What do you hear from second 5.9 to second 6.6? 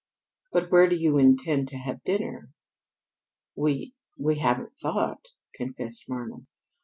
Marna.